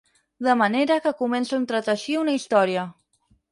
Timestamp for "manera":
0.61-0.97